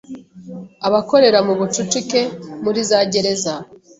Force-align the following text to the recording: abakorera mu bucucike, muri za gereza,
abakorera 0.87 1.39
mu 1.47 1.53
bucucike, 1.59 2.21
muri 2.63 2.79
za 2.89 2.99
gereza, 3.11 3.53